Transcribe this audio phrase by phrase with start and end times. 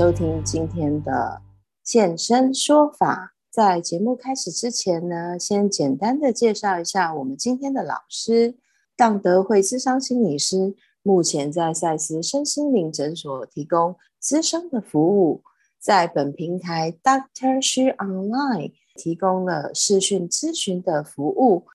[0.00, 1.42] 收听今天的
[1.84, 3.34] 现身说法。
[3.50, 8.56] 在节目开始之前呢，先简单的介绍一下我们今天的老师——
[8.96, 15.42] 当德慧咨商心理师，目前在赛斯身心灵诊所提供咨商的服务，
[15.78, 21.66] 在本平台 Doctor She Online 提供了视讯咨询的服务。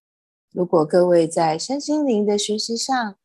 [0.52, 3.16] 如果各位在身心灵的学习上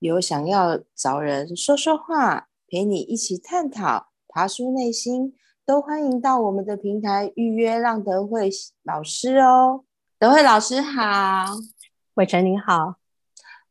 [0.00, 5.34] 有想要找人说说话，陪你一起探讨，爬梳内心。
[5.66, 8.50] 都欢迎到我们的平台预约让德惠
[8.82, 9.84] 老师哦。
[10.18, 11.44] 德惠老师好，
[12.14, 12.96] 伟成您好。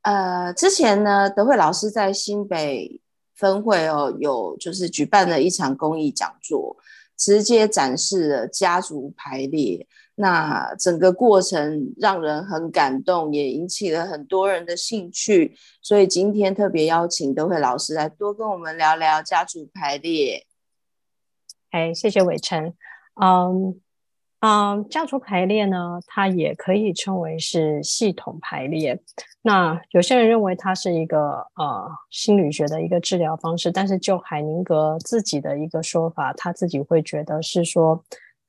[0.03, 3.01] 呃，之前呢，德惠老师在新北
[3.35, 6.77] 分会哦，有就是举办了一场公益讲座，
[7.17, 9.85] 直接展示了家族排列。
[10.15, 15.53] 那整个过程让人很感动，也引起了很多人的兴趣。
[15.81, 20.45] 所以今天特别邀请德惠老师来多跟我们聊聊家族排列。
[21.71, 22.73] 哎，谢谢伟成。
[23.21, 23.79] 嗯
[24.41, 28.97] 嗯，家族排列呢，它也可以称为是系统排列。
[29.41, 38.01] 那有些人认为它是一个呃心理学的一个治疗方式，但是就海宁格自己的一个说法，他自己会觉得是说，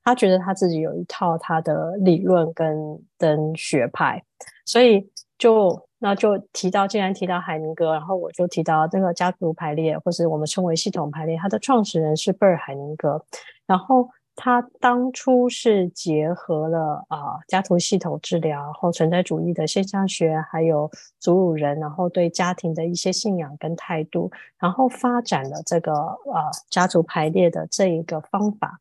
[0.04, 4.22] 他觉得他自己有一套他的理论跟跟学派，
[4.64, 5.88] 所以就。
[6.02, 13.22] 那就提到，既然提到海宁格，然后我就提到这个家族排列，或是我们称为系统排列，它的创始人是贝尔海宁格。
[13.66, 28.80] 然后他当初是结合了啊、家族系统治疗，然后存在主义的现象学，还有祖鲁人，然后对家庭的一些信仰跟态度，然后发展了这个呃家族排列的这一个方法。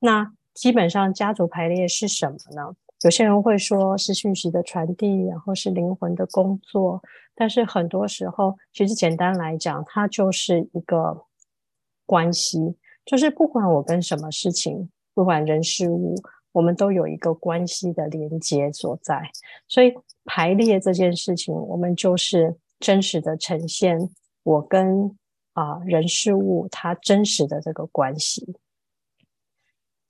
[0.00, 2.74] 那基本上家族排列是什么呢？
[3.02, 7.02] 有些人会说是讯息的传递，然后是灵魂的工作，
[7.34, 11.26] 但是很多时候，其实简单来讲，它就是一个
[12.04, 16.16] 关系，就是不管我跟什么事情，不管人事物，
[16.52, 19.30] 我们都有一个关系的连接所在。
[19.68, 19.94] 所以
[20.24, 24.10] 排列这件事情，我们就是真实的呈现
[24.42, 25.16] 我跟
[25.52, 28.56] 啊、人事物它真实的这个关系。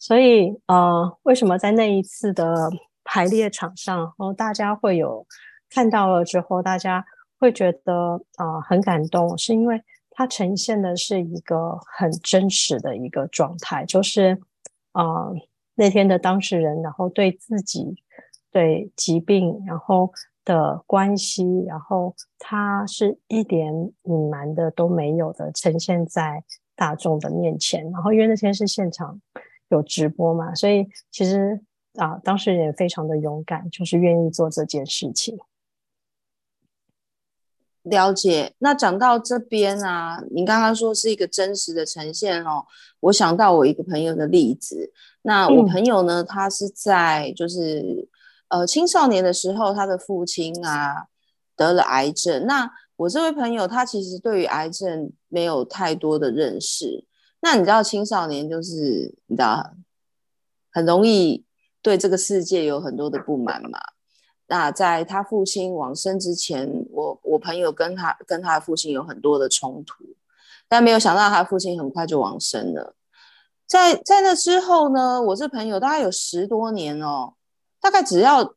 [0.00, 2.70] 所以，呃，为什么在那一次的
[3.02, 5.26] 排列场上，然后大家会有
[5.68, 7.04] 看到了之后，大家
[7.40, 14.40] 会觉得啊、呃、很感动，是因为它呈现的是一个很真实的一个状态，就是、
[14.92, 15.34] 呃、
[15.74, 17.96] 那天的当事人，然后对自己
[18.52, 20.12] 对疾病然后
[20.44, 26.44] 的关系，然后他是一点隐瞒的都没有的呈现在
[26.76, 29.20] 大众的面前，然后因为那天是现场。
[29.68, 30.54] 有直播嘛？
[30.54, 31.60] 所以其实
[31.94, 35.38] 啊，当事人也非常的勇敢，就是愿意做这件事情。
[37.82, 38.54] 了解。
[38.58, 42.66] 那讲到这边啊，您刚刚说是一个真实的呈现哦，
[43.00, 44.92] 我想到我一个朋友的例子。
[45.22, 48.08] 那我朋友呢，嗯、他是在就是
[48.48, 51.06] 呃青少年的时候，他的父亲啊
[51.56, 52.46] 得了癌症。
[52.46, 57.06] 那我这位朋友他其实对于癌症没有太多的认识。
[57.40, 59.74] 那你知道青少年就是你知道
[60.70, 61.44] 很容易
[61.80, 63.78] 对这个世界有很多的不满嘛？
[64.46, 70.04] 那在他父亲往生之前，我我朋友跟他跟他的父亲有很多的冲突，
[70.66, 72.94] 但没有想到他父亲很快就往生了。
[73.66, 77.34] 在在那之后呢，我这朋友大概有十多年哦，
[77.80, 78.54] 大概只要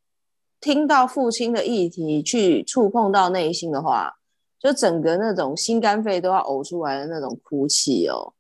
[0.62, 4.16] 听到父亲的议题去触碰到内心的话，
[4.58, 8.34] 就整个那种心肝肺都要呕出来的那种哭泣哦。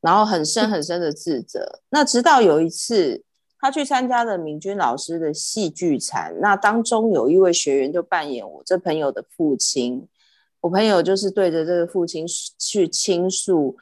[0.00, 1.80] 然后很深很深的自责。
[1.90, 3.22] 那直到有一次，
[3.58, 10.08] 他去参加了敏君老师的戏剧餐，那当中有一位学员就扮演我这朋友的父亲。
[10.62, 12.26] 我朋友就是对着这个父亲
[12.58, 13.76] 去倾诉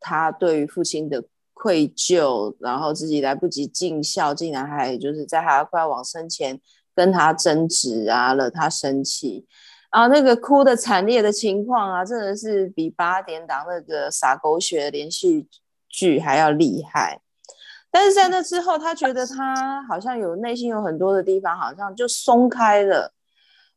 [0.00, 6.60] 他对于父亲的愧疚，然后自己来不及尽孝，竟然还就是在他快要往生前
[6.92, 9.46] 跟他争执啊，惹他生气
[9.90, 15.46] 啊，那个哭的惨烈的情况啊，真的是比八点档那个洒狗血的连续
[15.94, 17.20] 剧还要厉害，
[17.88, 23.12] 但是在那之后，他觉得他好像有内心有很多的地方，好像就松开了。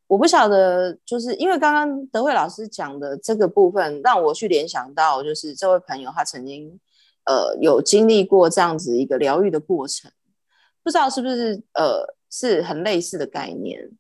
[0.07, 6.79] 我不晓得，就是因为刚刚德惠老师讲的这个部分，让我去联想到，就是这位朋友他曾经
[7.25, 10.09] 呃有经历过这样子一个疗愈的过程，
[10.81, 13.91] 不知道是不是呃是很类似的概念。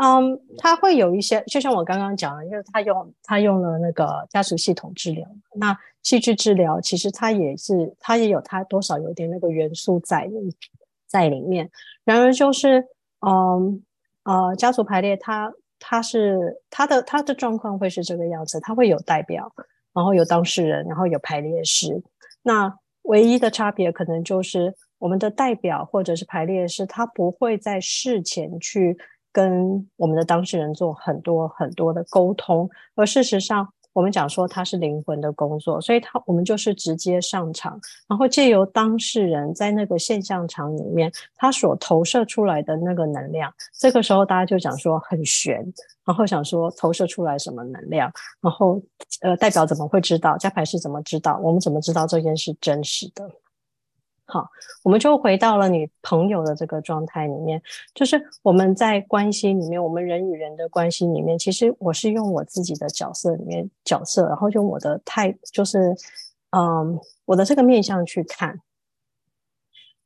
[0.00, 10.30] 嗯，他会有一些，就像我刚刚讲的，因为他用他用了那个家族系统治疗，那戏剧治疗其实他也是，他也有他多少有点那个元素在
[11.06, 11.68] 在里面。
[12.04, 12.86] 然而就是，
[13.26, 13.82] 嗯
[14.22, 19.52] 呃，家族排列，他他是他的他的状况会是这个样子，他会有代表，
[19.92, 22.00] 然后有当事人，然后有排列师。
[22.42, 22.72] 那
[23.02, 28.96] 唯一的差别可能就是我们的代表或者是排列师，他不会在事前去
[29.38, 33.68] 跟我们的当事人做很多很多的沟通，而事实上。
[33.94, 45.56] 我们讲说它是灵魂的工作，所以他我们就是直接上场，然后借由当事人在那个现象场里面，他所投射出来的那个能量，这个时候大家就讲说很悬，
[46.04, 48.80] 然后想说投射出来什么能量，然后
[49.20, 50.36] 呃代表怎么会知道？
[50.36, 51.40] 加排是怎么知道？
[51.42, 53.28] 我们怎么知道这件事真实的？
[54.30, 54.46] 好，
[54.84, 57.62] 我们就回到了你朋友的这个状态里面，
[57.94, 65.96] 就是我们在关系里面，我们人与人的关系里面，其实我是用我自己的角色里面角色，然后用我的态，就是
[66.50, 68.60] 嗯，我的这个面向去看。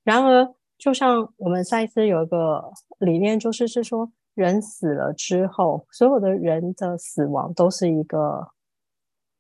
[0.04, 8.52] 然而，就像我们赛斯有一个理念，就是是说，人死了之后，所有的人的死亡都是一个。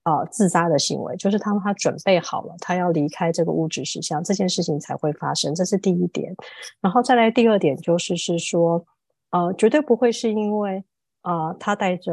[0.04, 6.34] 呃，自杀的行为就是他他准备好了，他要离开这个物质实相，这件事情才会发生，这是第一点。
[6.80, 8.84] 然后再来第二点就是是说，
[9.30, 10.82] 呃，绝对不会是因为
[11.22, 12.12] 呃他带着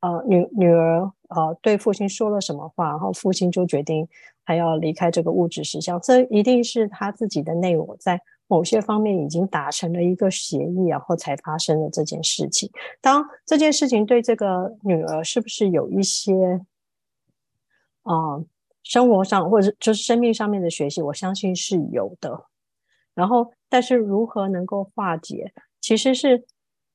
[0.00, 4.08] 呃女女儿呃对父亲说了什么话，然后父亲就决定
[4.42, 12.68] 还要离开这个物质实相，这一定是他自己的内我在某些方面已经达成了一个协议，然后才发生了这件事情。
[13.00, 16.60] 当这件事情对这个女儿是不是有一些？
[18.02, 18.38] 啊、
[18.82, 22.46] 生活上或者就是生命上面的学习，我相信是有的。
[23.14, 26.44] 然后，但是如何能够化解，其实是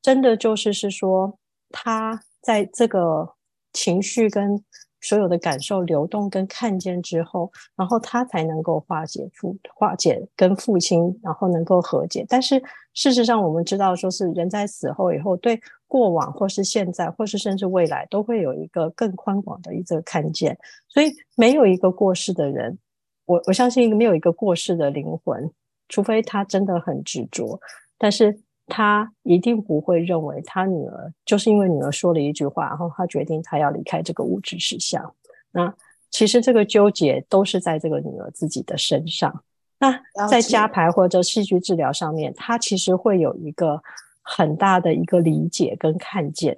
[0.02, 1.38] 真的就是是说，
[1.70, 3.36] 他在这个
[3.74, 4.64] 情绪跟
[5.08, 12.26] 所有的感受流动跟看见之后，然后他才能够化解父化解跟父亲，然后能够和解。
[12.28, 12.62] 但是
[12.94, 15.60] 事实上，我们知道说是人在死后以后对。
[15.88, 20.58] 过往或是现在，或是甚至未来，都会有一个更宽广的一个看见。
[20.90, 22.78] 所以，没有一个过世的人，
[23.26, 25.50] 我我相信没有一个过世的灵魂，
[25.88, 27.58] 除非他真的很执着，
[28.00, 28.38] 但是
[28.68, 35.16] 他一定不会认为他女儿就是因为女儿说了一句话，然后他决定他要离开这个物质实相。
[35.52, 35.74] 那
[36.10, 39.44] 其实这个纠结都是在这个女儿自己的身上。
[39.80, 43.82] 那在家排或者戏剧治疗上面，他其实会有一个。
[44.28, 46.58] 很大的一个理解跟看见，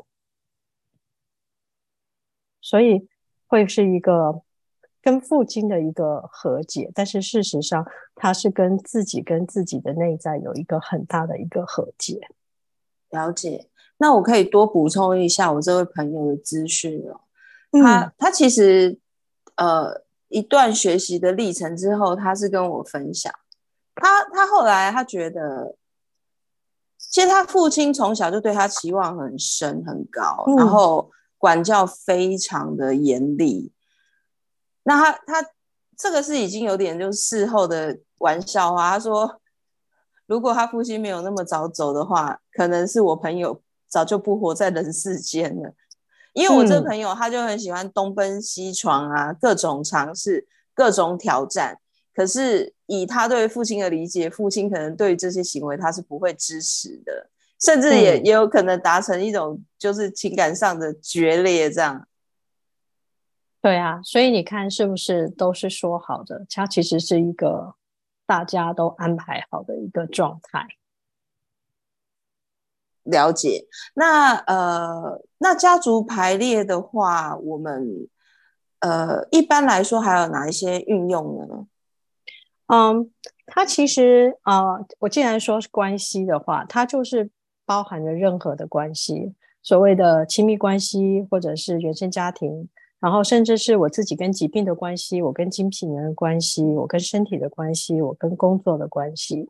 [2.62, 3.10] 所以
[3.46, 4.42] 会是一个
[5.02, 7.86] 跟父亲的一个和解，但是事实上
[8.16, 12.20] 他是跟自己跟自己的内在有一个很大的一个和解。
[13.10, 17.22] 了解，那我可以多补充一下我这位朋友的资讯哦。
[17.72, 19.00] 他、嗯、他其实
[19.56, 23.34] 呃一段学习的历程之后，他是跟我分享，
[23.96, 25.76] 他他后来他觉得。
[27.10, 33.72] 其实他父亲从小就对他期望很深很高，嗯、然后管教非常的严厉。
[34.88, 35.50] 那他他
[35.98, 38.92] 这个是已经有点就是事后的玩笑话。
[38.92, 39.42] 他说，
[40.28, 45.74] 如果他父亲没有那么早走的话，可能是我朋友早就不活在人世间了。
[46.32, 51.78] 因为我这个朋友他就很喜欢东奔西闯啊，各种尝试，各种挑战。
[52.16, 62.08] 可是以他对父亲的理解，父亲可能对这些行为他是不会支持的，甚至也、嗯、也有可能达成一种就是情感上的决裂这样。
[63.68, 66.46] 对啊，所以你看是不是都是说好的？
[66.50, 67.76] 它其实是一个
[68.26, 70.66] 大家都安排好的一个状态。
[73.04, 73.66] 了解。
[73.94, 78.08] 那呃，那家族排列的话，我们
[78.80, 81.68] 呃一般来说还有哪一些运用呢？
[82.68, 83.12] 嗯，
[83.48, 87.30] 它其实啊、呃，我既然说是关系的话，它就是
[87.66, 99.50] 包含着任何的关系，所谓的亲密关系，或者是原生家庭，然后甚至是我自己跟疾病的关系，我跟精品人的关系，我跟身体的关系，我跟工作的关系。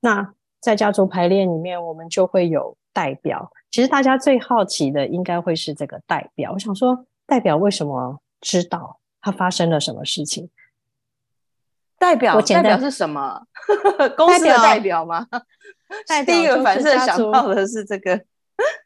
[0.00, 3.50] 那在家族排列里面，我们就会有代表。
[3.70, 6.52] 其实大家最好奇的应该会是这个代表。
[6.52, 10.50] 我想说，代表为什么知道它发生了什么事情？
[11.98, 13.46] 代表代表是什么？
[14.18, 15.26] 公司的代表吗？
[16.06, 18.20] 代表第一个反射想到的是这个。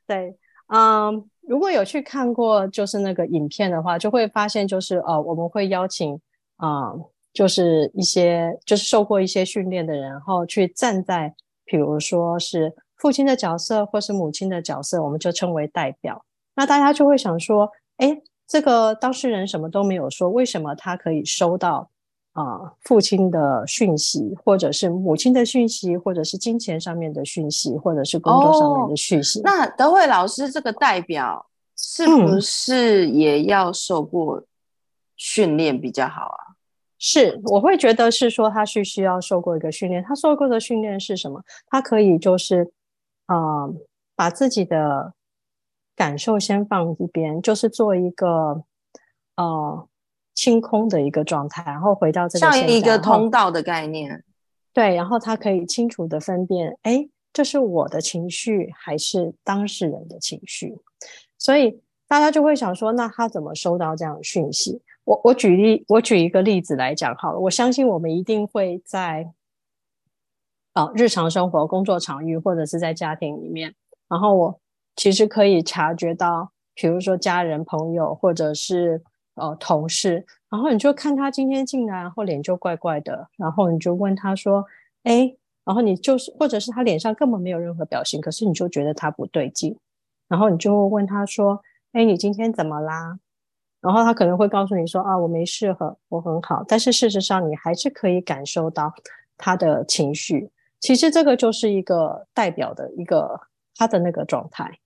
[0.06, 0.36] 对，
[0.68, 6.20] 嗯，如果有去看过就是那个影片的话，就会发现就是哦，我们会邀请
[6.56, 6.92] 啊、
[7.32, 11.34] 就是一些就是受过一些训练的人，然后去站在，
[11.64, 16.24] 比如说是父亲的角色或是母亲的角色，我们就称为代表。
[16.54, 21.90] 那大家就会想说，哎，这个当事人什么都没有说，为什么他可以收到？
[22.37, 29.40] 啊，父亲的讯息，或者是母亲的讯息，或者是金钱上面的讯息，或者是工作上面的讯息。
[29.40, 31.47] 哦，那德惠老师这个代表
[31.78, 34.45] 是不是也要受过
[35.16, 36.38] 训练比较好啊？
[36.50, 36.55] 嗯，
[36.99, 40.05] 是，我会觉得是说他是需要受过一个训练。
[40.05, 41.43] 他受过的训练是什么？
[41.69, 42.71] 他可以就是，
[43.28, 43.75] 呃，
[44.14, 45.14] 把自己的
[45.95, 48.62] 感受先放一边，就是做一个
[49.37, 49.88] 呃
[50.37, 54.23] 清空的一个状态，然后回到这个像一个通道的概念。
[54.73, 60.76] 对，然后他可以清楚的分辨，哎，这是我的情绪还是当事人的情绪？
[61.38, 64.81] 所以大家就会想说，那他怎么收到这样的讯息？
[65.05, 67.38] 我我举例，我举一个例子来讲好了。
[67.38, 69.33] 我相信我们一定会在
[70.75, 73.75] 啊、哦、日常生活、工作场域或者是在家庭里面，
[74.09, 74.61] 然后我
[74.95, 79.02] 其实可以察觉到，比如说家人、朋友或者是
[79.37, 84.66] 呃同事，然后你就看他今天进来，然后脸就怪怪的，然后你就问他说
[85.05, 89.78] ：“哎，然后你就是或者是他脸上根本没有任何表情，可是你就觉得他不对劲，
[90.28, 91.62] 然后你就会问他说
[91.93, 93.19] ：‘哎，你今天怎么啦？’”
[93.81, 96.64] 然后他可能会告诉你说啊，我没事，很我很好。
[96.66, 98.93] 但是事实上，你还是可以感受到
[99.37, 100.50] 他的情绪。
[100.81, 103.40] 其实这个就是一个代表的一个
[103.76, 104.78] 他的那个状态。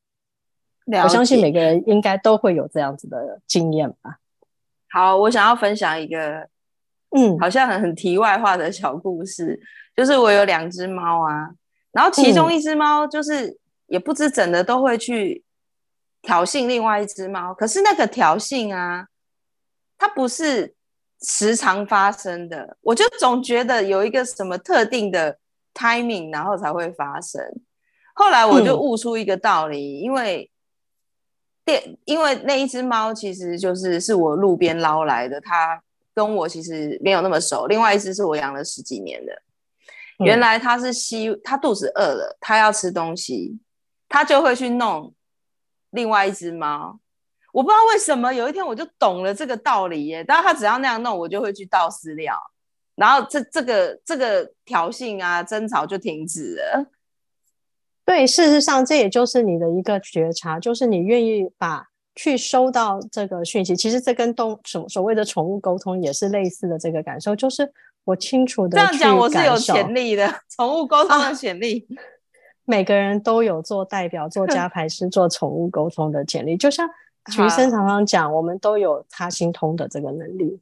[1.04, 4.19] 我相信每个人应该都会有这样子的经验吧。
[4.90, 6.49] 好，我想要分享一个，
[7.16, 9.59] 嗯，好像很很题外话的小故事，
[9.97, 11.50] 就是我有两只猫啊，
[11.92, 15.44] 然后其中一只猫就是也不知怎的都会去。
[16.23, 19.06] 挑衅另外一只猫，可是那个挑衅啊，
[19.97, 20.75] 它不是
[21.23, 22.76] 时常发生的。
[22.82, 25.38] 我就总觉得有一个什么特定的
[25.73, 27.42] timing，然后才会发生。
[28.12, 30.50] 后来我就悟出一个道理，嗯、因为
[31.64, 35.82] 电，因为那一只猫其实就是是我路边捞来的，它
[36.14, 37.66] 跟我其实没有那么熟。
[37.66, 39.32] 另外一只是我养了十几年的，
[40.18, 43.58] 原来它是吸，它肚子饿了，它要吃东西，
[44.08, 45.14] 它就会去弄。
[45.90, 47.00] 另外一只猫，
[47.52, 50.22] 我不知道为什么有一天我就懂了这个道理耶。
[50.22, 52.40] 但是它只要那样弄，我就会去倒饲料，
[52.94, 56.86] 然后这这个这个挑衅啊争吵就停止了。
[58.10, 61.86] 对，事实上这也就是你的一个觉察，就是你愿意把
[62.16, 63.76] 去收到这个讯息。
[63.76, 71.86] 其实这跟动所所谓的宠物沟通也是类似的这个感受，就是我清楚的这样讲，我是有潜力的宠物沟通的潜力。
[71.88, 72.02] 啊
[72.66, 76.88] 每个人都有做代表、做 家排师、做宠物沟通的潜力，就像
[77.30, 80.58] 徐医生常常讲，我们都有他心通的这个能力。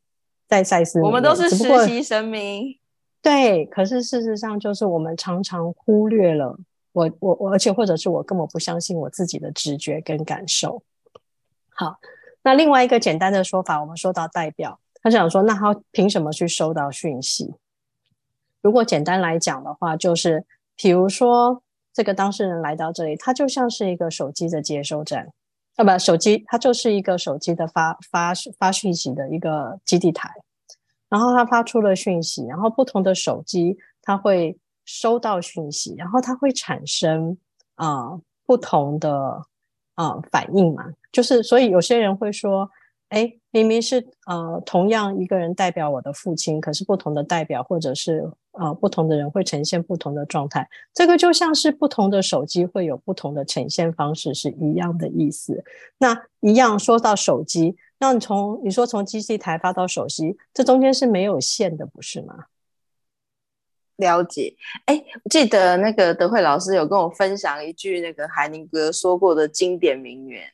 [0.46, 2.78] 在赛斯，我们都是实习生明。
[3.22, 6.58] 对，可是事实上，就是我们常常忽略了
[6.92, 10.83] 我、我、我，而且或者是我根本不相信我自己的直觉跟感受。
[11.68, 11.99] 好，
[12.42, 17.54] 那另外一个简单的说法，我们说到代表，他想说，那他凭什么去收到讯息？
[18.61, 20.45] 如果简单来讲的话，就是
[20.76, 21.62] 比如说。
[21.90, 25.33] 这个当事人来到这里，他就像是一个手机的接收站，
[25.75, 30.30] 啊不，手机它就是一个手机的发发发讯息的一个基地台，
[31.09, 34.57] 然后他发出了讯息，然后不同的手机他会
[34.88, 37.37] 收到讯息，然后它会产生
[37.75, 39.45] 啊、不同的
[39.95, 42.71] 啊、反应嘛，就是所以有些人会说。
[43.11, 50.68] 哎，明明是呃同样一个人代表我的父亲，可是不同的代表或者是呃不同的人会呈现不同的状态。
[50.92, 55.64] 这个就像是不同的手机会有不同的呈现方式是一样的意思。
[55.97, 62.45] 那一样说到手机，那你从你说从机器台发到手机，这中间是没有线的，不是吗？
[63.98, 64.56] 了解。
[64.86, 70.52] 哎，记得那个德惠老师有跟我分享一句那个海宁哥说过的经典名言，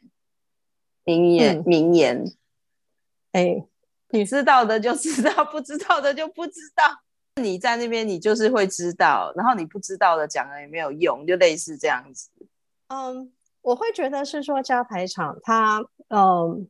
[1.05, 2.25] 名言，嗯、名言。
[3.33, 3.65] 哎，
[4.11, 7.01] 你知道的就知道，不知道的就不知道。
[7.43, 12.31] 你在那边，你就是会知道，然后你不知道的讲了也没有用，就类似这样子。
[12.89, 16.69] 嗯，我会觉得是说家排场，它嗯，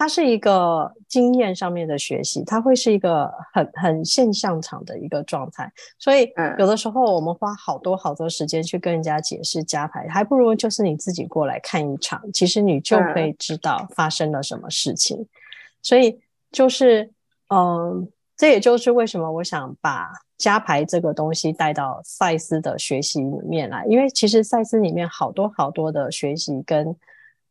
[0.00, 5.70] 它是一个经验上面的学习，它会是一个很很现象场的一个状态。
[5.98, 15.26] 所以有的时候我们花好多好多时间去跟人家解释加牌，还不如就是你自己过来看一场，其实你就会知道发生了什么事情。
[15.82, 16.18] 所以
[16.50, 17.12] 就是，
[17.48, 26.88] 嗯，这也就是为什么我想把加牌这个东西带到赛斯的学习里面来，因为其实赛斯里面好多好多的学习跟，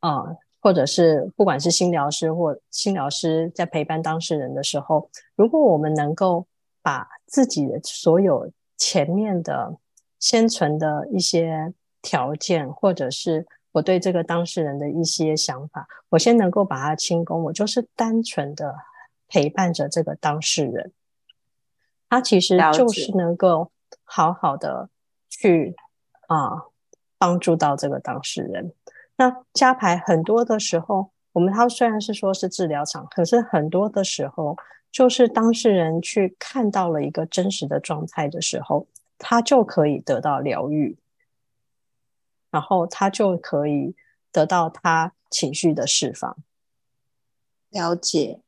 [0.01, 6.46] 嗯，或者是不管是心疗师或心疗师在陪伴当事人的时候，如果我们能够
[6.82, 9.78] 把自己的所有前面的
[10.20, 18.75] 先存的一些条件，或者是我对这个当事人的一些想法，我先能够把它清空，我就是单纯的
[19.28, 20.92] 陪伴着这个当事人，
[22.10, 23.72] 他其实就是能够
[24.04, 24.89] 好好的
[25.30, 25.75] 去
[26.28, 26.63] 啊
[27.18, 28.74] 帮助到这个当事人。
[29.20, 34.56] 那家排很多的时候，我们他虽然是说是治疗场，可是很多的时候，
[34.94, 40.98] 就是当事人去看到了一个真实的状态的时候，他就可以得到疗愈，
[42.50, 43.94] 然后他就可以
[44.32, 46.38] 得到他情绪的释放。
[47.70, 48.40] 了解。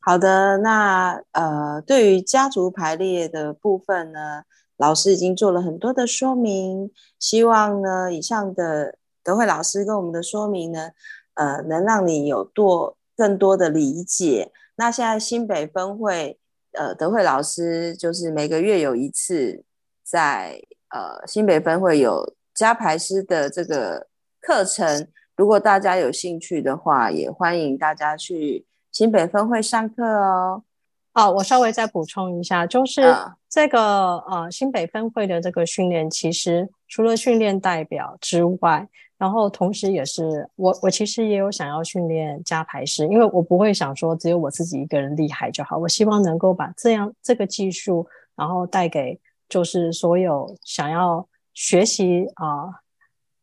[0.00, 4.42] 好的，那呃，对于家族排列的部分呢，
[4.76, 8.96] 老师已经做了很多的说明，希望呢，以上的
[9.30, 10.90] 德惠老师跟我们的说明呢，
[11.34, 14.50] 呃，能让你有多更多的理解。
[14.74, 16.36] 那现在新北分会，
[16.72, 19.62] 呃，德惠老师就是每个月有一次
[20.02, 24.08] 在呃新北分会有加排师的这个
[24.40, 25.06] 课程，
[25.36, 28.66] 如果大家有兴趣的话，也欢迎大家去。
[28.90, 30.64] 新北分会上课哦，
[31.12, 33.14] 哦，我稍微再补充一下，就是
[33.48, 49.18] 这个、嗯、呃新北分会的这个训练，其实除了训练代表之外，然后同时也是我我其实也有想要训练加排师，因为我不会想说只有我自己一个人厉害就好，我希望能够把这样这个技术，然后带给
[49.48, 52.82] 就是所有想要学习啊。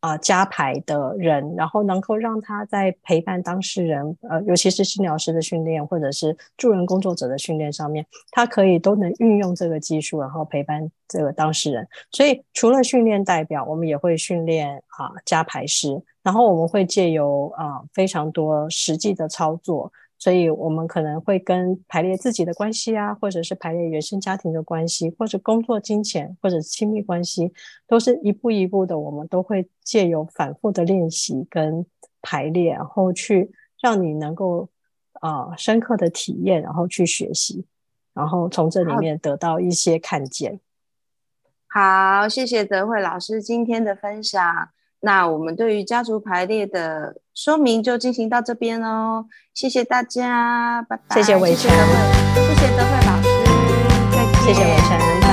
[0.00, 11.86] 啊、加牌的人，然后能够让他在陪伴当事人，呃，尤其是心理师的训练，或者是助人工作者的训练上面，他可以都能运用这个技术，然后陪伴这个当事人。
[12.12, 19.92] 所以，除了训练代表，我们也会训练啊加排师，然后我们会借由啊非常多实际的操作。
[20.18, 27.52] 所以，我们可能会跟排列自己的关系啊，或者是排列原生家庭的关系，或者工作、金钱，或者亲密关系，
[27.86, 28.98] 都是一步一步的。
[28.98, 31.86] 我们都会借由反复的练习跟
[32.20, 34.68] 排列，然后去让你能够
[35.20, 37.64] 啊、呃、深刻的体验，然后去学习，
[38.12, 40.58] 然后从这里面得到一些看见。
[41.68, 44.70] 好，谢谢德慧老师今天的分享。
[45.00, 51.16] 那我们对于家族排列的说明就进行到这边哦，谢谢大家，拜拜。
[51.16, 53.28] 谢谢伟成，谢谢德惠老师，
[54.12, 54.42] 再见。
[54.44, 55.27] 谢谢伟成。